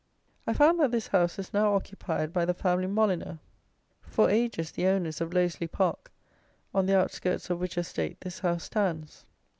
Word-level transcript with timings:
I 0.47 0.53
found 0.53 0.79
that 0.79 0.89
this 0.89 1.09
house 1.09 1.37
is 1.37 1.53
now 1.53 1.75
occupied 1.75 2.33
by 2.33 2.43
the 2.43 2.55
family 2.55 2.87
Molyneux, 2.87 3.37
for 4.01 4.31
ages 4.31 4.71
the 4.71 4.87
owners 4.87 5.21
of 5.21 5.29
Losely 5.29 5.67
Park, 5.71 6.11
on 6.73 6.87
the 6.87 6.97
out 6.97 7.11
skirts 7.11 7.51
of 7.51 7.59
which 7.59 7.77
estate 7.77 8.19
this 8.21 8.39
house 8.39 8.63
stands. 8.63 9.27